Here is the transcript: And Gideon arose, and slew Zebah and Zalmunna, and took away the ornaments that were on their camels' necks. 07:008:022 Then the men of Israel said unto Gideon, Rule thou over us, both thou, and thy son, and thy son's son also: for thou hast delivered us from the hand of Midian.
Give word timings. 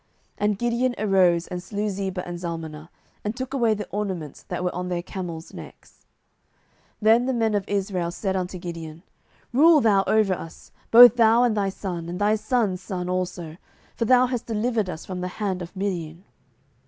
And 0.35 0.57
Gideon 0.57 0.95
arose, 0.97 1.45
and 1.45 1.61
slew 1.61 1.87
Zebah 1.87 2.23
and 2.27 2.39
Zalmunna, 2.39 2.89
and 3.23 3.35
took 3.37 3.53
away 3.53 3.75
the 3.75 3.87
ornaments 3.91 4.41
that 4.41 4.63
were 4.63 4.73
on 4.73 4.89
their 4.89 5.03
camels' 5.03 5.53
necks. 5.53 6.07
07:008:022 7.03 7.03
Then 7.03 7.25
the 7.27 7.33
men 7.33 7.53
of 7.53 7.63
Israel 7.67 8.09
said 8.09 8.35
unto 8.35 8.57
Gideon, 8.57 9.03
Rule 9.53 9.79
thou 9.79 10.03
over 10.07 10.33
us, 10.33 10.71
both 10.89 11.17
thou, 11.17 11.43
and 11.43 11.55
thy 11.55 11.69
son, 11.69 12.09
and 12.09 12.17
thy 12.17 12.35
son's 12.35 12.81
son 12.81 13.09
also: 13.09 13.57
for 13.95 14.05
thou 14.05 14.25
hast 14.25 14.47
delivered 14.47 14.89
us 14.89 15.05
from 15.05 15.21
the 15.21 15.27
hand 15.37 15.61
of 15.61 15.75
Midian. 15.75 16.23